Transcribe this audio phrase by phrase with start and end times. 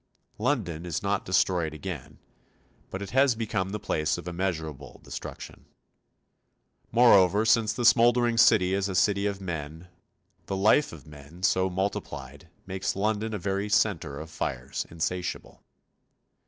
[0.39, 2.17] London is not destroyed again,
[2.89, 5.65] but it has become the place of immeasurable destruction.
[6.91, 9.89] Moreover, since the smouldering city is a city of men,
[10.47, 15.61] the life of men, so multiplied, makes London a very centre of fires insatiable.